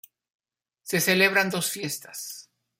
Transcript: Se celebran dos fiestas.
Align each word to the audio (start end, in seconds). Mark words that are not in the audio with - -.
Se 0.81 0.99
celebran 0.99 1.51
dos 1.51 1.69
fiestas. 1.69 2.49